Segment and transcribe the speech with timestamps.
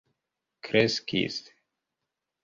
[0.65, 1.37] kreskis